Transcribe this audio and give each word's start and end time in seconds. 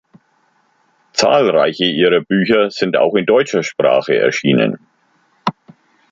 Zahlreiche 1.13 1.85
ihrer 1.85 2.21
Bücher 2.21 2.71
sind 2.71 2.97
auch 2.97 3.13
in 3.13 3.27
deutscher 3.27 3.61
Sprache 3.61 4.15
erschienen. 4.17 4.79